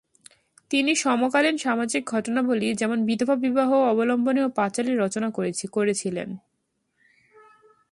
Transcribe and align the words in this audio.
তিনি 0.69 0.91
সমকালীন 0.95 1.57
সামাজিক 1.57 2.03
ঘটনাবলি, 2.05 2.73
যেমন 2.73 3.05
বিধবা 3.05 3.35
বিবাহ, 3.35 3.69
অবলম্বনেও 3.73 4.47
পাঁচালী 4.49 4.93
রচনা 4.95 5.29
করেছিলেন। 5.71 6.29